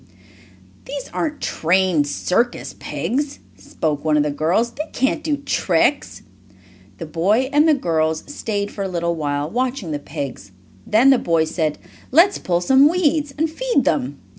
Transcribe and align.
"These 0.85 1.09
aren't 1.13 1.41
trained 1.41 2.07
circus 2.07 2.73
pigs," 2.79 3.37
spoke 3.55 4.03
one 4.03 4.17
of 4.17 4.23
the 4.23 4.31
girls. 4.31 4.71
"They 4.71 4.89
can't 4.91 5.23
do 5.23 5.37
tricks." 5.37 6.23
The 6.97 7.05
boy 7.05 7.51
and 7.53 7.67
the 7.67 7.75
girls 7.75 8.23
stayed 8.25 8.71
for 8.71 8.83
a 8.83 8.87
little 8.89 9.13
while, 9.13 9.47
watching 9.47 9.91
the 9.91 9.99
pigs. 9.99 10.53
Then 10.87 11.11
the 11.11 11.19
boy 11.19 11.45
said: 11.45 11.77
"Let's 12.09 12.39
pull 12.39 12.61
some 12.61 12.89
weeds 12.89 13.35
and 13.37 13.47
feed 13.47 13.83
them." 13.85 14.19